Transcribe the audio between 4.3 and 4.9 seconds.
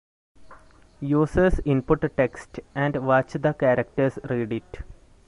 it.